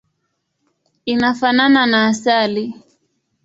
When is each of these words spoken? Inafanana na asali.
Inafanana 1.05 1.83
na 1.87 2.07
asali. 2.07 2.65